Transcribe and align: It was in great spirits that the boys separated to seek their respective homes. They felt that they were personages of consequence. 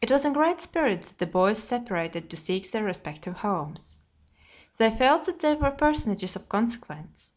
It 0.00 0.10
was 0.10 0.24
in 0.24 0.32
great 0.32 0.60
spirits 0.60 1.06
that 1.10 1.18
the 1.18 1.26
boys 1.26 1.62
separated 1.62 2.28
to 2.28 2.36
seek 2.36 2.68
their 2.72 2.82
respective 2.82 3.36
homes. 3.46 4.00
They 4.76 4.90
felt 4.90 5.26
that 5.26 5.38
they 5.38 5.54
were 5.54 5.70
personages 5.70 6.34
of 6.34 6.48
consequence. 6.48 7.32